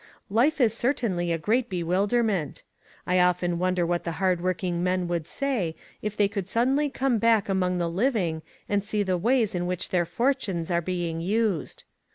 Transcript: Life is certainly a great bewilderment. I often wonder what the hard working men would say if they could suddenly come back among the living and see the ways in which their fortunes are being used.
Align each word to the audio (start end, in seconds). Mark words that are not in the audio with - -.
Life 0.31 0.59
is 0.59 0.73
certainly 0.73 1.31
a 1.31 1.37
great 1.37 1.69
bewilderment. 1.69 2.63
I 3.05 3.19
often 3.19 3.59
wonder 3.59 3.85
what 3.85 4.03
the 4.03 4.13
hard 4.13 4.41
working 4.41 4.81
men 4.83 5.07
would 5.07 5.27
say 5.27 5.75
if 6.01 6.17
they 6.17 6.27
could 6.27 6.49
suddenly 6.49 6.89
come 6.89 7.19
back 7.19 7.47
among 7.47 7.77
the 7.77 7.87
living 7.87 8.41
and 8.67 8.83
see 8.83 9.03
the 9.03 9.15
ways 9.15 9.53
in 9.53 9.67
which 9.67 9.89
their 9.89 10.07
fortunes 10.07 10.71
are 10.71 10.81
being 10.81 11.21
used. 11.21 11.83